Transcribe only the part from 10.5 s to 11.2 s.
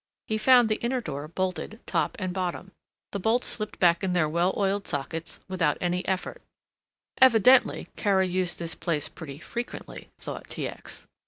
X.